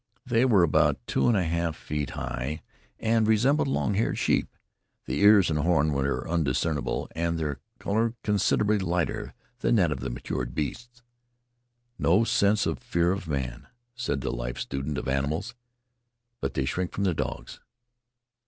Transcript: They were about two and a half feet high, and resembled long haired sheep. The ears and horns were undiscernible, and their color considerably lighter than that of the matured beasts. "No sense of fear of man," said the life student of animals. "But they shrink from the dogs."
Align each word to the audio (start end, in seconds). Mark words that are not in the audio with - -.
They 0.25 0.45
were 0.45 0.63
about 0.63 0.97
two 1.05 1.27
and 1.27 1.37
a 1.37 1.43
half 1.43 1.75
feet 1.75 2.09
high, 2.17 2.63
and 2.99 3.27
resembled 3.27 3.67
long 3.67 3.93
haired 3.93 4.17
sheep. 4.17 4.57
The 5.05 5.19
ears 5.19 5.51
and 5.51 5.59
horns 5.59 5.93
were 5.93 6.27
undiscernible, 6.27 7.07
and 7.15 7.37
their 7.37 7.59
color 7.77 8.15
considerably 8.23 8.79
lighter 8.79 9.35
than 9.59 9.75
that 9.75 9.91
of 9.91 9.99
the 9.99 10.09
matured 10.09 10.55
beasts. 10.55 11.03
"No 11.99 12.23
sense 12.23 12.65
of 12.65 12.79
fear 12.79 13.11
of 13.11 13.27
man," 13.27 13.67
said 13.93 14.21
the 14.21 14.31
life 14.31 14.57
student 14.57 14.97
of 14.97 15.07
animals. 15.07 15.53
"But 16.39 16.55
they 16.55 16.65
shrink 16.65 16.93
from 16.93 17.03
the 17.03 17.13
dogs." 17.13 17.59